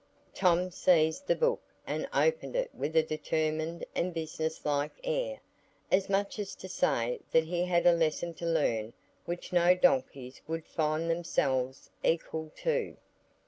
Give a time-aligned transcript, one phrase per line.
[0.33, 5.39] Tom seized the book and opened it with a determined and business like air,
[5.91, 8.93] as much as to say that he had a lesson to learn
[9.25, 12.97] which no donkeys would find themselves equal to.